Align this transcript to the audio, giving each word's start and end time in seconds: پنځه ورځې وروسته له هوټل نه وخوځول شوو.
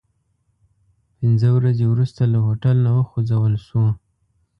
پنځه 1.17 1.49
ورځې 1.57 1.85
وروسته 1.87 2.21
له 2.33 2.39
هوټل 2.45 2.77
نه 2.85 2.91
وخوځول 2.97 3.53
شوو. 3.65 3.87